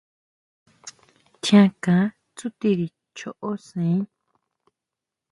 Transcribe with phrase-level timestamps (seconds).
[1.41, 1.95] Tjiánka
[2.35, 4.01] tsutiri choʼo sʼaen.